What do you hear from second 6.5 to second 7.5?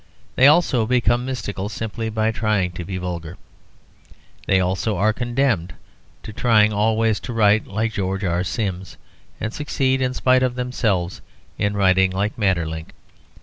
always trying to